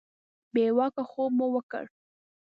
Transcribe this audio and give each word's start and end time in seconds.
بې 0.53 0.65
واکه 0.77 1.03
خوب 1.09 1.31
مو 1.37 1.47
وکړ. 1.53 1.83